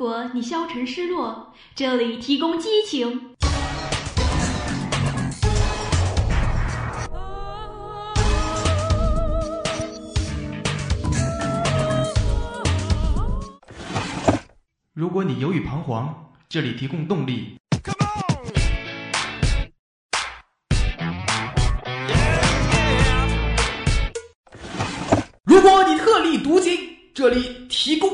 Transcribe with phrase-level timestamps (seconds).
[0.00, 3.36] 果你消沉失落，这里提供激情。
[14.94, 17.58] 如果你犹豫彷徨，这里提供动力。
[25.44, 26.74] 如果你特立独行，
[27.12, 28.09] 这里提供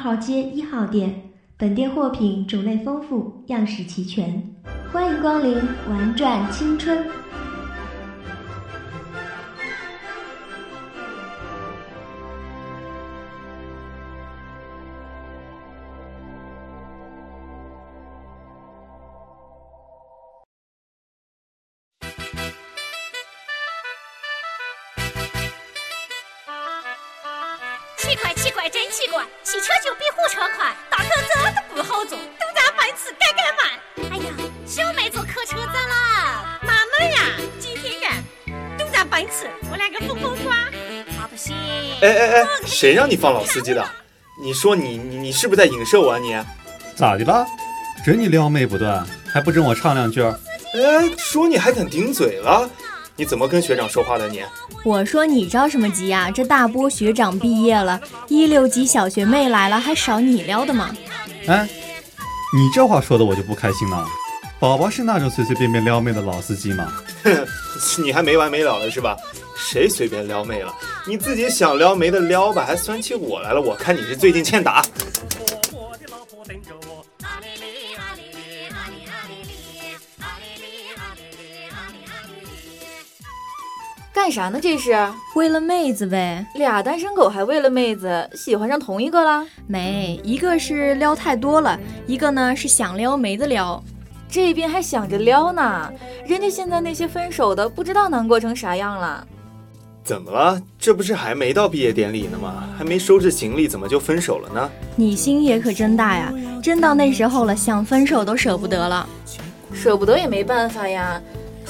[0.00, 1.14] 号街一号店，
[1.58, 4.42] 本店货品种类丰富，样式齐全，
[4.90, 5.58] 欢迎光临，
[5.90, 7.04] 玩转青春。
[28.20, 34.10] 奇怪奇怪真奇怪，汽车就比火车快，大客车都不好坐，都咱班次改改慢。
[34.12, 34.30] 哎呀，
[34.66, 36.58] 小妹坐客车咋啦？
[36.62, 37.20] 纳闷呀，
[37.58, 40.54] 今天干，都在奔驰，我两个疯疯耍，
[41.18, 41.56] 他不行。
[42.02, 43.82] 哎哎哎，谁让你放老司机的？
[44.42, 46.38] 你说你你你是不是在影射我啊你？
[46.94, 47.46] 咋的了？
[48.04, 50.22] 真你撩妹不断，还不准我唱两句？
[50.22, 52.68] 哎，说你还敢顶嘴了？
[53.20, 54.42] 你怎么跟学长说话的你？
[54.82, 56.30] 我说你着什么急呀？
[56.30, 60.90] 这大波学长毕业了，一六级小学妹来了，还少你撩的吗？
[61.46, 61.68] 哎，
[62.56, 64.06] 你这话说的我就不开心了。
[64.58, 66.90] 宝宝是那种随随便便撩妹的老司机吗？
[67.22, 67.46] 哼，
[68.02, 69.14] 你还没完没了了是吧？
[69.54, 70.74] 谁随便撩妹了？
[71.06, 73.60] 你自己想撩没得撩吧，还酸起我来了。
[73.60, 74.82] 我看你是最近欠打。
[84.22, 84.60] 干啥呢？
[84.60, 84.94] 这是
[85.34, 86.44] 为了妹子呗。
[86.56, 89.46] 俩单身狗还为了妹子，喜欢上同一个了？
[89.66, 93.82] 没，一个是撩太多了，一个呢是想撩没得撩。
[94.28, 95.90] 这边还想着撩呢，
[96.26, 99.26] 人家现在那些分手的不知道难过成啥样了。
[100.04, 100.60] 怎么了？
[100.78, 102.68] 这不是还没到毕业典礼呢吗？
[102.76, 104.70] 还没收拾行李，怎么就分手了呢？
[104.96, 106.30] 你心也可真大呀！
[106.62, 109.08] 真到那时候了，想分手都舍不得了。
[109.72, 111.18] 舍不得也没办法呀。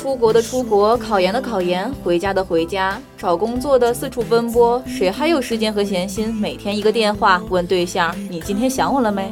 [0.01, 9.31] 出国的出国，考研的考研，回家的回家，找工作的四处奔波，谁还有时间和闲心每天一个电话问对象你今天想我了没？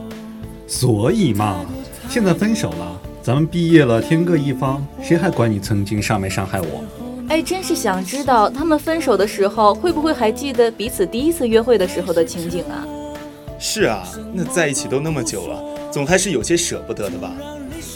[0.66, 1.64] 所以嘛，
[2.10, 6.84] 现在分手了，咱们毕业了，天各一方，谁还管你曾经伤没伤害我？
[7.30, 12.84] 哎，真是想知道他们分手的时候会不会还记得彼此第一次约会的时候的情景啊？
[13.58, 17.32] 是啊，那在一起都那么久了，总还是有些舍不得的吧。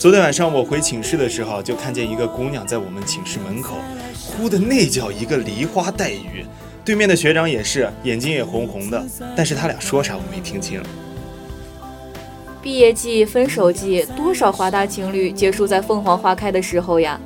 [0.02, 3.76] 昨天晚上我回寝室的时候，就看见一个姑娘在我们寝室门口，
[4.26, 6.44] 哭的那叫一个梨花带雨。
[6.84, 9.00] 对面的学长也是，眼睛也红红的，
[9.36, 10.82] 但是他俩说啥我没听清。
[12.60, 17.20] 毕业季、分手季，多少华大情侣结束在凤凰花开的时候呀！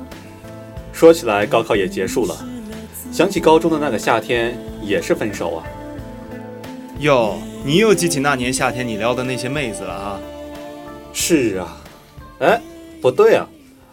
[0.93, 2.45] 说起来，高考也结束了，
[3.11, 5.63] 想起高中的那个夏天，也是分手啊。
[6.99, 10.19] 哟，你又记起那年夏天你撩的那些妹子了啊？
[11.11, 11.81] 是啊。
[12.39, 12.61] 哎，
[13.01, 13.47] 不对啊，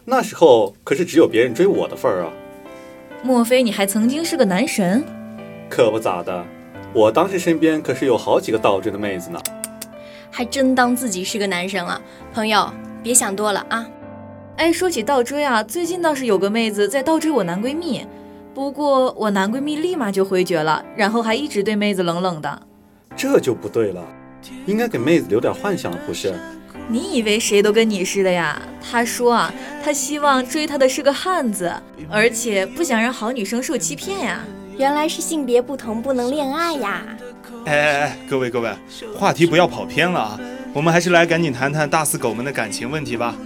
[0.04, 2.32] 那时候可是只有别人追我的份儿啊。
[3.22, 5.04] 莫非你还曾经是个男神？
[5.68, 6.44] 可不咋的，
[6.92, 9.40] 我当时身边可是有好几个倒追的妹子呢。
[10.30, 12.00] 还真当自己是个男神了，
[12.32, 12.68] 朋友，
[13.02, 13.86] 别想多了啊。
[14.56, 18.06] 哎，说起倒追啊，最近倒是有个妹子在倒追我男闺蜜，
[18.52, 22.62] 不过我男闺蜜立马就回绝了，然后还一直对妹子冷冷的。
[23.16, 24.02] 这就不对了，
[24.66, 26.34] 应该给妹子留点幻想，不是？
[26.88, 28.60] 你以为谁都跟你似的呀？
[28.82, 29.52] 他说啊，
[29.82, 31.72] 他希望追他的是个汉子，
[32.10, 34.44] 而且不想让好女生受欺骗呀。
[34.76, 37.02] 原来是性别不同不能恋爱呀！
[37.64, 38.70] 哎哎哎，各位各位，
[39.16, 40.40] 话题不要跑偏了啊！
[40.72, 43.36] 我们还是来赶紧谈谈大四狗们的感情问题吧。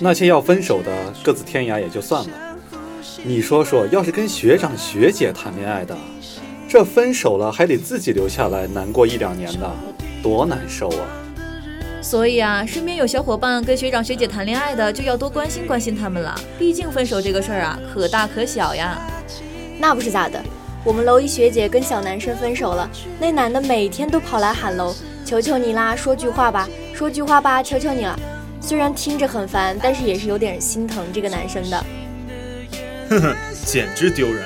[0.00, 0.90] 那些要分手的
[1.22, 2.30] 各自天涯也就算了，
[3.22, 5.96] 你说说，要是跟学长学姐谈恋爱的，
[6.66, 9.70] 这分手了还得自己留下来难过一两年的，
[10.22, 11.06] 多难受啊！
[12.02, 16.38] 所以啊，身边有小伙伴跟学长学姐谈恋爱的，就要多关心关心他们了。
[16.58, 19.00] 毕竟分手这个事儿啊，可大可小呀。
[19.78, 20.42] 那不是咋的，
[20.84, 22.90] 我们楼一学姐跟小男生分手了，
[23.20, 24.94] 那男的每天都跑来喊楼，
[25.24, 28.18] 求求你啦，说句话吧，说句话吧，求求你了。
[28.60, 31.84] 虽然听着很烦，但是也是有点心疼这个男生的。
[33.08, 34.44] 哼哼，简直丢人！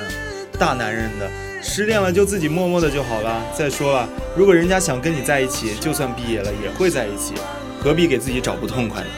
[0.59, 1.29] 大男人的，
[1.69, 3.43] 失恋了就自己默默的就好了。
[3.53, 7.33] 再说了，如果人家想跟你在一起，就算毕业了也会在一起，
[7.83, 9.09] 何必给自己找不痛快呢？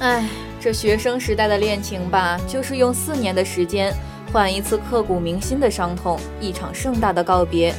[0.00, 0.28] 哎，
[0.60, 3.94] 这学生时代的恋情吧，就是用四年的时间
[4.30, 7.74] 换一次刻骨铭心的伤痛，一场盛大的告别。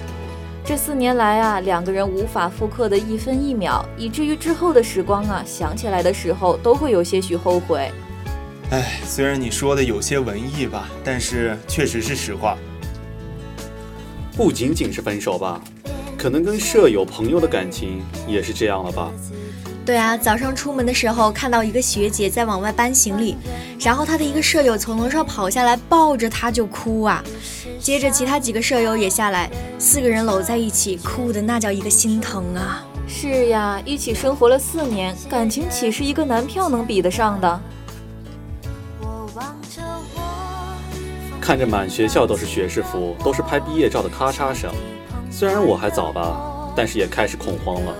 [0.65, 7.91] 这四年来啊，两个人无法复刻的一分一秒，以至于之后的时光啊，想起来的时候都会有些许后悔。
[8.71, 12.57] 唉，虽然你说的有些文艺吧，但是确实是实话。
[14.35, 15.61] 不仅仅是分手吧，
[16.17, 19.11] 可能跟舍友、朋友的感情也是这样了吧。
[19.87, 23.37] 对啊，早上出门的时候看到一个学姐在往外搬行李，
[23.79, 27.23] 然后她的一个舍友从楼上跑下来抱着她就哭啊，
[27.79, 29.49] 接着其他几个舍友也下来，
[29.79, 32.85] 四个人搂在一起哭的那叫一个心疼啊。
[33.07, 37.61] 是呀，一起生活了四年，感情岂是一个男票能比得上的？
[41.39, 44.69] 看着满学校都是学士服，都是拍毕业照的咔嚓声，
[45.31, 47.95] 虽然我还早吧，但是也开始恐慌了。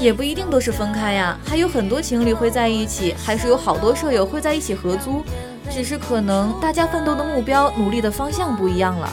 [0.00, 5.22] 也不一定都是分开呀，还有很多情侣会在一起，还是有好多舍友会在一起合租，
[5.70, 9.12] 只是可能大家奋斗的目标、努力的方向不一样了。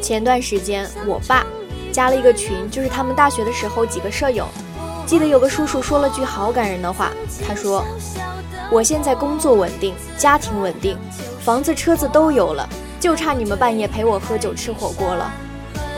[0.00, 1.44] 前段时间，我爸
[1.90, 4.46] 加了一个群，就是他们大学的时候几个舍友。
[5.04, 7.10] 记得有个叔叔说了句好感人的话，
[7.44, 7.84] 他说
[8.70, 10.96] ：“我现在工作稳定，家庭稳定，
[11.40, 12.68] 房子车子都有了，
[13.00, 15.32] 就差你们半夜陪我喝酒吃火锅了。”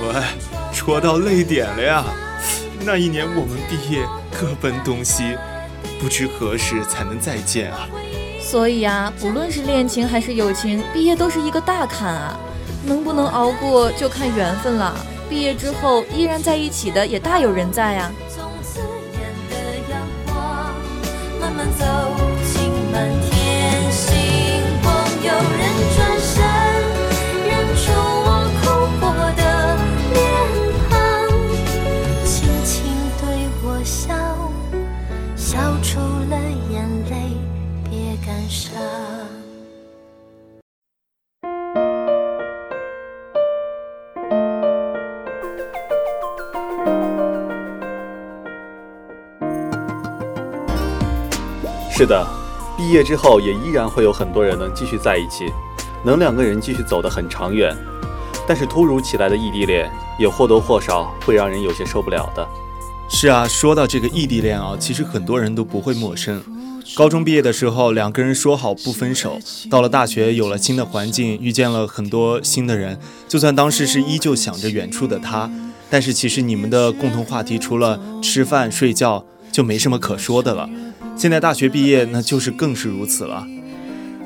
[0.02, 0.22] 喂，
[0.72, 2.04] 戳到泪点了呀！
[2.82, 4.06] 那一年我们毕业
[4.40, 5.36] 各奔东西，
[6.00, 7.86] 不知何时才能再见啊！
[8.40, 12.40] 所以啊，不论是恋情还是友情，毕业都是一个大坎啊，
[12.86, 14.94] 能不能熬过就看缘分了。
[15.28, 18.10] 毕业之后依然在一起的也大有人在啊。
[52.00, 52.26] 是的，
[52.78, 55.52] 毕业之后也依然会有很多人能继续在一起，
[56.02, 57.76] 能两个人继续走得很长远。
[58.48, 62.48] 但是突如其来的异地恋也或多或少会让人有些受不了的。
[63.10, 66.42] 是啊，说到这个异地恋啊，其实很多人都不会陌生。
[66.94, 69.38] 高中毕业的时候，两个人说好不分手，
[69.68, 72.98] 到了大学有了新的环境，遇见了很多新的人。
[73.28, 75.50] 就算当时是依旧想着远处的他，
[75.90, 80.66] 但是其实你们的共同话题除了吃饭睡觉，就没什么可说的了。
[81.16, 83.46] 现在大学毕业，那就是更是如此了。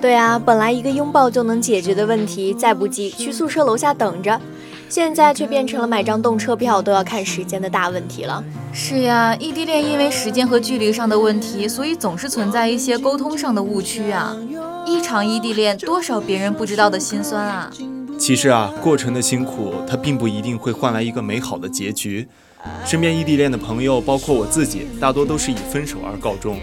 [0.00, 4.38] 对啊，本来一个拥抱就能解决的问题，再不济去宿舍楼下等着，
[4.88, 8.44] 现在却变成了买张动车票都要看时间的大问题了。
[8.72, 14.36] 是呀，异地恋因为时间和距离上的问题，所以总是存在一些沟通上的误区啊。
[14.86, 17.70] 一场异地恋，多少别人不知道的心酸啊。
[18.18, 22.28] 其实啊，过程的辛苦，它并不一定会换来一个美好的结局。
[22.84, 26.58] 身边异地恋的朋友，包括我自己，大多都是以分手而告终。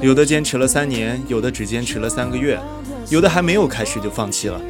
[0.00, 2.60] 有的坚持了三年，有的只坚持了三个月，
[3.08, 4.60] 有的还没有开始就放弃了。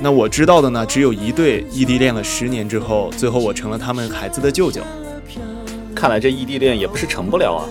[0.00, 4.80] 那我知道的呢，只有一对异地恋了十年之后，最后我成了他们孩子的舅舅。
[5.94, 7.66] 看来这异地恋也不是成不了啊。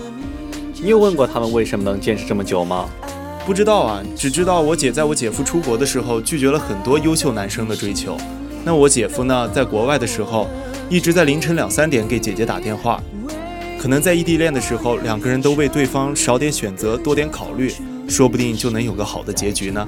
[0.82, 2.88] 你有问过他们为什么能坚持这么久吗？
[3.46, 8.16] 不知道啊，只知道我姐在我姐夫出国的时候拒绝了很多优秀男生的追求。
[8.62, 10.46] 那我姐夫呢，在国外的时候，
[10.90, 12.98] 一直在凌晨两三点给姐姐打电话。
[13.78, 17.72] 可能在异地恋的时候，两个人都为对方少点选择，多点考虑，
[18.08, 19.86] 说不定就能有个好的结局呢。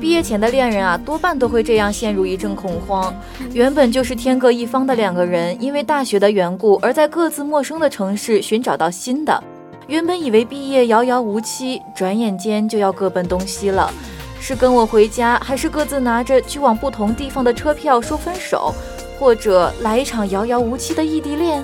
[0.00, 3.14] 毕业前的恋人啊，多半都会这样陷入一阵恐慌。
[3.52, 9.44] 原本就是天各一方的两个人，因为大学的缘故，而在各自陌生的城市寻找到新的。
[9.88, 13.92] 原本以为毕业遥遥无期，转眼间就要各奔东西了。
[14.40, 18.74] 是跟我回家，还是各自拿着去往不同地方的车票说分手，
[19.20, 21.62] 或者来一场遥遥无期的异地恋？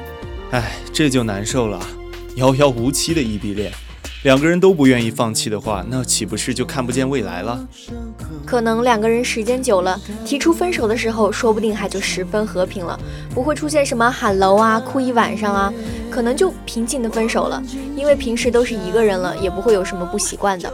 [0.50, 1.80] 哎，这就难受了，
[2.34, 3.72] 遥遥无期的异地恋，
[4.24, 7.66] 两个人都不愿意放弃的话，那岂不是就看不见未来了？
[8.44, 13.00] 可能两个人时间久了，提出分手的时候，说不定还就十分和平了，
[13.34, 15.72] 不会出现什么喊楼啊、哭一晚上啊，
[16.10, 17.62] 可能就平静的分手了，
[17.96, 20.70] 因为平时都是一个人了，也不会有什么不习惯的。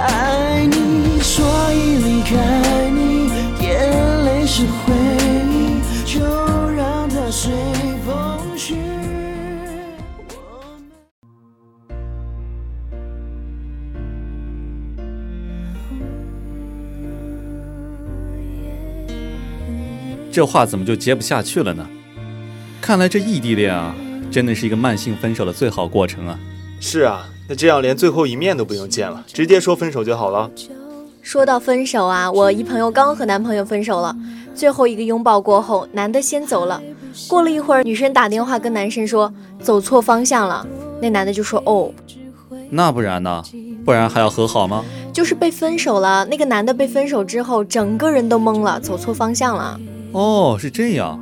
[0.00, 3.28] 爱你，所以离开你，
[3.62, 4.94] 眼泪是回
[5.50, 6.20] 忆，就
[6.70, 7.52] 让它随
[8.06, 8.76] 风去。
[20.32, 21.86] 这话怎么就接不下去了呢？
[22.80, 23.94] 看来这异地恋啊，
[24.30, 26.38] 真的是一个慢性分手的最好过程啊。
[26.80, 30.48] 是啊，那这样连最后一面都不用见了，直接说分手就好了。
[31.20, 34.16] 说到分手啊，我一朋友刚和男朋友分手了，
[34.54, 36.80] 最后一个拥抱过后，男的先走了。
[37.28, 40.64] 过了一会儿，女生打电话跟男生说走错方向了，
[41.02, 41.90] 那男的就说哦，
[42.70, 43.42] 那不然呢？
[43.84, 44.84] 不然还要和好吗？
[45.12, 46.24] 就是被分手了。
[46.26, 49.80] 那个男的被分手之后，整个人都懵了，走错方向了。
[50.12, 51.18] 哦，是这样，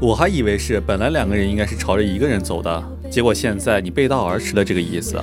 [0.00, 5.16] 我还以为是本来两个人应该是朝着一个人走的，结果现在你背道而驰的这个意思。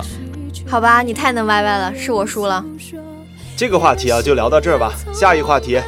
[0.68, 2.64] 好吧，你太能歪歪了，是我输了。
[3.56, 4.92] 这个话题啊，就聊到这儿吧。
[5.14, 5.80] 下一话题，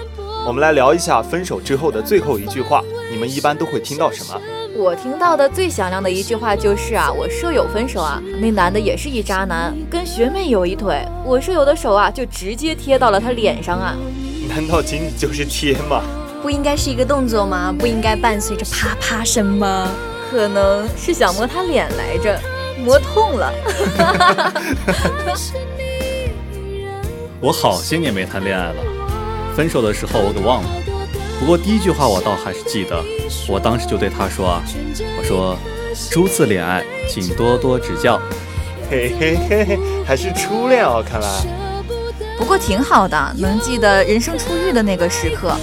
[0.47, 2.83] 我们来聊一下分手之后的最后一句话，
[3.13, 4.41] 你们一般都会听到什么？
[4.77, 13.97] 我听到的最响亮的一句话就是啊，我舍友分手啊，那男的也是一渣男，跟学妹有一腿，我舍友的手啊就直接贴到了他脸上啊。
[14.49, 16.03] 难道仅仅就是贴吗？
[16.41, 17.75] 不应该是一个动作吗？
[17.77, 19.91] 不应该伴随着啪啪声吗？
[20.31, 22.39] 可能是想摸他脸来着，
[22.85, 23.53] 摸痛了。
[27.41, 28.83] 我好些年没谈恋爱了，
[29.55, 30.69] 分手的时候我给忘了。
[31.39, 33.01] 不过第一句话我倒还是记得，
[33.49, 34.63] 我当时就对他说啊，
[35.19, 35.57] 我说
[36.11, 38.21] 初次恋爱请多多指教。
[38.91, 41.29] 嘿嘿嘿嘿，还是初恋哦，看来。
[42.37, 45.55] 不过挺好的，能记得人生初遇的那个时刻。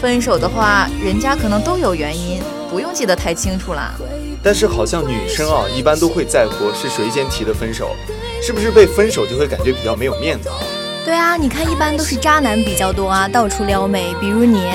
[0.00, 3.94] 分手的话，人家可能都有原因，不用记得太清楚啦。
[4.42, 7.94] 但是好像女生啊，一般都会在乎是谁先提的分手，
[8.42, 10.56] 是不是被分手就会感觉比较没有面子啊？
[11.04, 14.14] 对啊，你看一般都是渣男比较多啊，到处撩妹。
[14.20, 14.70] 比如你，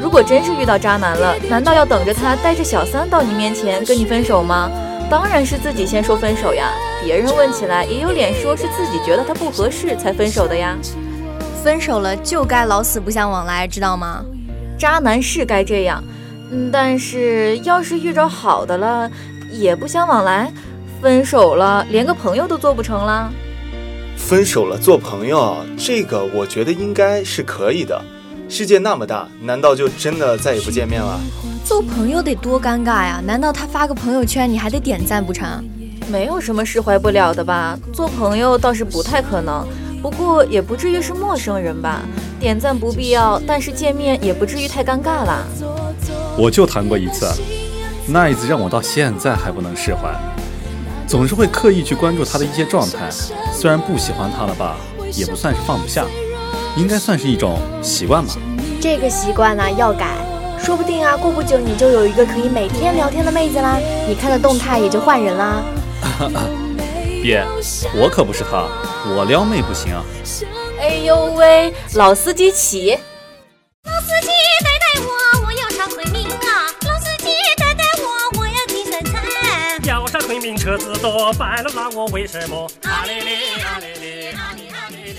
[0.00, 4.70] 如果真是遇到渣男了，难道要等着他带着小三到你面前跟你分手吗？
[5.10, 6.70] 当然是自己先说分手呀，
[7.02, 10.76] 别人问起来也有脸说是自己觉得他不合适才分手的呀。
[11.64, 14.24] 分手了就该老死不相往来，知道吗？
[14.78, 16.14] 渣男是该这样，嗯，
[16.72, 19.10] 但是要是遇着好的了，
[19.50, 20.52] 也不相往来，
[21.00, 23.32] 分手了连个朋友都做不成了。
[24.16, 28.00] 分手了做朋友，这个我觉得应该是可以的。
[28.48, 31.18] 世界那么大，难道就真的再也不见面了？
[31.64, 33.22] 做朋友得多尴尬呀！
[33.24, 35.64] 难道他发个朋友圈，你还得点赞不成？
[36.10, 37.78] 没有什么释怀不了的吧？
[37.92, 39.64] 做朋友倒是不太可能。
[40.02, 42.00] 不过也不至于是陌生人吧？
[42.40, 45.44] 点赞不必要，但是见面也不至于太尴尬啦。
[46.40, 47.30] 我就谈过一次，
[48.06, 50.10] 那一次让我到现在还不能释怀，
[51.06, 53.10] 总是会刻意去关注他的一些状态。
[53.52, 54.76] 虽然不喜欢他了吧，
[55.12, 56.06] 也不算是放不下，
[56.78, 58.32] 应该算是一种习惯吧。
[58.80, 60.16] 这个习惯呢要改，
[60.58, 63.78] 说不定啊，过不久你就有一个可以每天聊天的妹子啦，
[64.08, 65.62] 你看的动态也就换人啦。
[67.22, 67.44] 别，
[67.94, 68.64] 我可不是他，
[69.14, 70.02] 我撩妹不行啊！
[70.80, 72.96] 哎呦喂，老司机起！
[80.40, 82.66] 要上昆明车子多，白了拉我为什么？
[82.84, 85.16] 啊哩哩啊哩哩啊哩啊哩哩！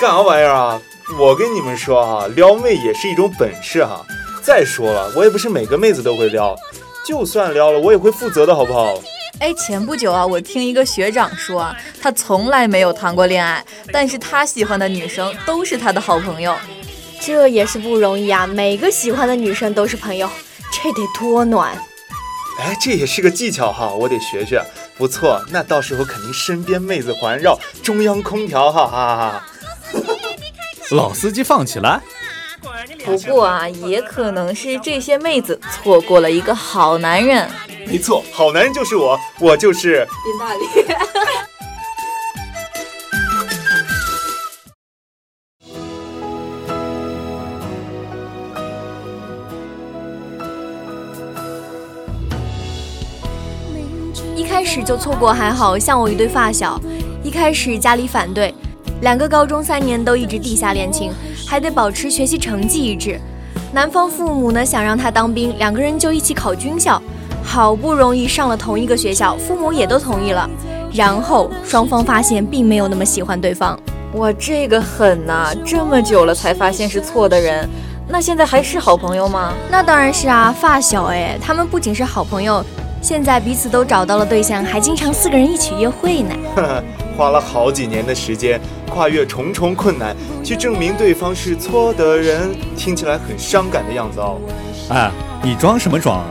[0.00, 0.80] 干啥玩意儿啊？
[1.18, 4.04] 我跟你们说哈，撩妹也是一种本事哈。
[4.42, 6.56] 再说了，我也不是每个妹子都会撩，
[7.06, 8.94] 就算撩了，我也会负责的，好不好？
[9.40, 16.54] 哎，前不久啊，我听一个学长说，他从来没有谈过恋爱，但是他喜欢的女生都是他的好朋友，
[17.20, 18.46] 这也是不容易啊。
[18.46, 20.30] 每个喜欢的女生都是朋友，
[20.70, 21.76] 这得多暖！
[22.58, 24.62] 哎，这也是个技巧哈，我得学学。
[24.96, 29.16] 不错，那到时候肯定身边妹子环绕，中央空调，哈哈哈。
[29.32, 29.46] 哈
[30.90, 32.00] 老司机放起来。
[33.04, 37.48] 不过啊，也可能是这些妹子错过了一个好男人。
[37.86, 40.66] 没错，好男人就是我，我就是林大理。
[54.36, 56.78] 一开始就错过还好像我一对发小，
[57.22, 58.54] 一开始家里反对，
[59.00, 61.10] 两个高中三年都一直地下恋情，
[61.48, 63.18] 还得保持学习成绩一致。
[63.72, 67.00] 男方父母呢想让他当兵，两个人就一起考军校，
[67.42, 70.48] 好不容易上了同一个学校，父母也都同意了。
[70.92, 73.78] 然后双方发现并没有那么喜欢对方。
[74.16, 75.50] 哇，这个狠呐！
[75.64, 77.66] 这么久了才发现是错的人，
[78.06, 79.54] 那现在还是好朋友吗？
[79.70, 82.64] 那当然是啊，发小哎，他们不仅是好朋友，
[83.06, 86.34] 现在彼此都找到了对象，还经常四个人一起约会呢。
[87.16, 88.60] 花了好几年的时间，
[88.90, 94.40] 跨越重重困难，去证明对方是错的人，听起来很伤感的样子哦。
[94.88, 95.08] 哎，
[95.40, 96.26] 你装什么装啊？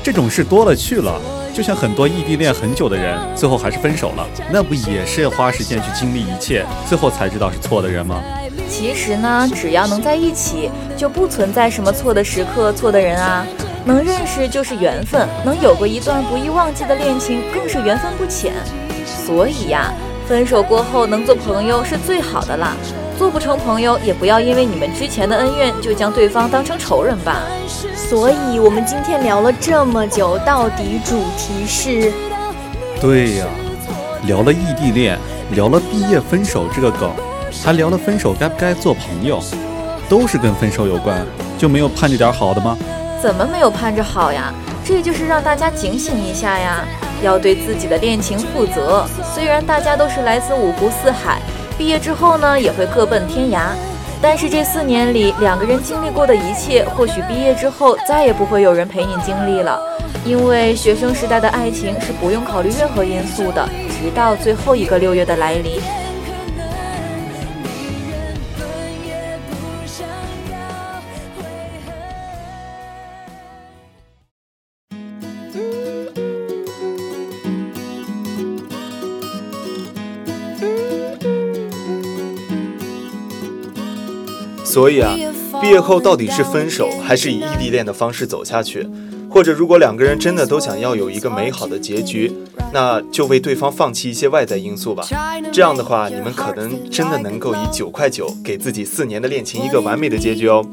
[0.00, 1.20] 这种事多了去了，
[1.52, 8.22] 就像很多异地恋很久的人，最后还是分手了，那不也是要花时间去经历一切，最后才知道是错的人吗？
[8.68, 13.44] 其实呢，只要能在一起，就不存在什么错的时刻、错的人啊。
[13.84, 18.52] 能认识就是缘分，能有过一段不易忘记的恋情，更是缘分不浅。
[19.06, 19.92] 所以呀，
[20.28, 22.76] 分手过后能做朋友是最好的啦。
[23.18, 27.42] 做不成朋友，也不要因为你们之前的恩怨就将对方当成仇人吧。
[27.94, 32.12] 所以，我们今天聊了这么久，到底主题是？
[33.00, 33.46] 对呀，
[34.26, 35.18] 聊了异地恋，
[35.52, 37.10] 聊了毕业分手这个梗，
[37.62, 39.38] 还聊了分手该不该做朋友，
[40.08, 41.24] 都是跟分手有关，
[41.58, 42.76] 就没有盼着点好的吗？
[43.20, 44.52] 怎么没有盼着好呀？
[44.84, 46.84] 这就是让大家警醒一下呀。
[47.22, 49.06] 要对自己的恋情负责。
[49.34, 51.38] 虽然大家都是来自五湖四海，
[51.76, 53.72] 毕业之后呢也会各奔天涯，
[54.22, 59.78] 但是这四年里两个人经历过的一切，或许毕业之后再也不会有人陪你经历了。
[60.24, 65.78] 因为学生时代的爱情是不用考虑任何因素的，直到最后一个六月的来临。
[84.80, 85.14] 所以啊，
[85.60, 88.88] 毕业后到底是分手，还是以异地恋的方式走下去？
[89.28, 92.32] 或者，如果两个人真的都想要有一个美好的结局，
[92.72, 95.06] 那就为对方放弃一些外在因素吧。
[95.52, 100.64] 这样的话，你们可能真的能够以九块九给自己四年的恋情一个完美的结局哦。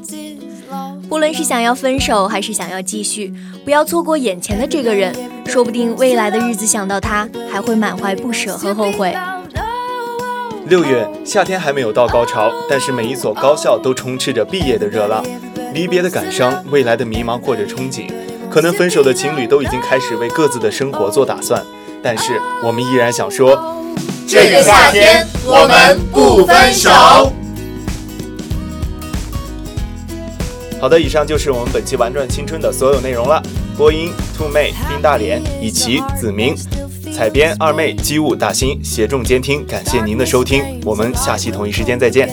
[1.06, 3.30] 不论是想要分手，还是想要继续，
[3.62, 9.14] 不要错过眼前的这个人，说不定未来的日子想到他，还会满怀不舍和后悔。
[10.68, 15.24] 六月，夏天还没有到高潮，但是每一所高校都充斥着毕业的热浪，
[15.72, 18.12] 离别的感伤，未来的迷茫或者憧憬。
[18.50, 21.64] 可能分手的情侣都已经开始为各自的生活做打算，
[22.02, 23.58] 但是我们依然想说，
[24.26, 26.90] 这个夏天我们不分手。
[30.78, 33.42] 好的，以上就是我们本期玩转青春的所有内容了。
[33.74, 36.54] 播音：兔妹、冰大脸、以及、子明。
[37.18, 42.28] 采编二妹机务大新协众监听，感谢您的收听，我们下期同一时间再见。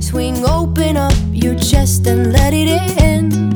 [0.00, 3.51] Swing open up your chest and let it in.